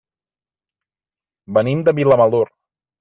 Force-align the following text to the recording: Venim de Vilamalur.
Venim 1.59 1.85
de 1.91 1.93
Vilamalur. 2.01 2.45